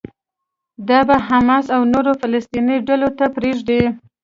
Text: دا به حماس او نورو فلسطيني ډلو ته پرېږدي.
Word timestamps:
دا 0.89 0.99
به 1.07 1.15
حماس 1.27 1.65
او 1.75 1.81
نورو 1.93 2.11
فلسطيني 2.21 2.75
ډلو 2.87 3.09
ته 3.17 3.25
پرېږدي. 3.35 3.81